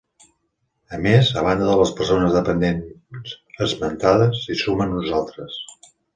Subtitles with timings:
[0.95, 3.35] A més, a banda de les persones dependents
[3.67, 5.63] esmentades, s'hi sumen uns altres.